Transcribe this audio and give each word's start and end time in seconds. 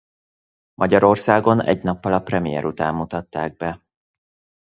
Magyarországon 0.73 1.61
egy 1.61 1.83
nappal 1.83 2.13
a 2.13 2.21
premier 2.21 2.65
után 2.65 2.95
mutatták 2.95 3.57
be. 3.57 3.83